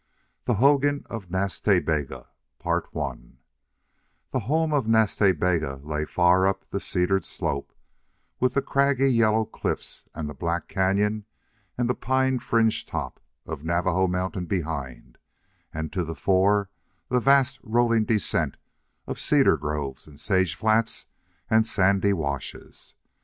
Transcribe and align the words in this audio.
THE 0.45 0.55
HOGAN 0.55 1.05
OF 1.11 1.29
NAS 1.29 1.61
TA 1.61 1.79
BEGA 1.79 2.25
The 2.57 2.85
home 4.39 4.73
of 4.73 4.87
Nas 4.87 5.15
Ta 5.15 5.31
Bega 5.33 5.75
lay 5.83 6.05
far 6.05 6.47
up 6.47 6.67
the 6.71 6.79
cedared 6.79 7.23
slope, 7.23 7.71
with 8.39 8.55
the 8.55 8.63
craggy 8.63 9.09
yellow 9.13 9.45
cliffs 9.45 10.05
and 10.15 10.27
the 10.27 10.33
black 10.33 10.67
cañon 10.67 11.25
and 11.77 11.87
the 11.87 11.93
pine 11.93 12.39
fringed 12.39 12.87
top 12.87 13.19
of 13.45 13.63
Navajo 13.63 14.07
Mountain 14.07 14.45
behind, 14.47 15.19
and 15.71 15.93
to 15.93 16.03
the 16.03 16.15
fore 16.15 16.71
the 17.09 17.19
vast, 17.19 17.59
rolling 17.61 18.03
descent 18.05 18.57
of 19.05 19.19
cedar 19.19 19.55
groves 19.55 20.07
and 20.07 20.19
sage 20.19 20.55
flats 20.55 21.05
and 21.47 21.63
sandy 21.63 22.11
washes. 22.11 22.95